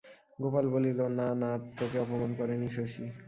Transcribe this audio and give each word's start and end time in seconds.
গোপাল 0.39 0.65
বলিল, 0.67 0.99
না, 1.19 1.27
না, 1.41 1.49
তোকে 1.77 1.97
অপমান 1.99 2.31
করেনি 2.37 2.67
শশী। 2.69 3.03